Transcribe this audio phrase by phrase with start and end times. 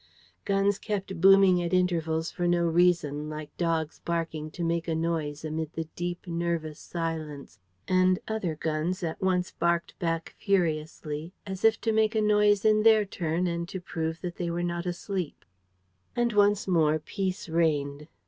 [0.45, 5.45] Guns kept booming at intervals for no reason, like dogs barking to make a noise
[5.45, 11.79] amid the deep, nervous silence; and other guns at once barked back furiously, as if
[11.81, 15.45] to make a noise in their turn and to prove that they were not asleep.
[16.15, 18.07] And once more peace reigned.